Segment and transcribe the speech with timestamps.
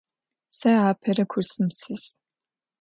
[0.57, 2.03] Se apere kursım sis.